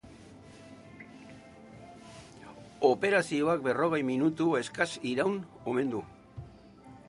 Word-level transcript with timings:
Operazioak 2.89 3.63
berrogei 3.69 4.03
minutu 4.11 4.51
eskas 4.63 4.91
iraun 5.15 5.41
omen 5.75 5.97
du. 5.97 6.05